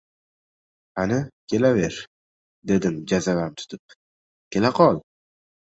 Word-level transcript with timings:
—Qani, 0.99 1.19
kelaver!— 1.53 1.99
dedim 2.73 2.97
jazavam 3.13 3.55
tutib.— 3.63 3.97
Kela 4.53 4.77
qol! 4.83 5.03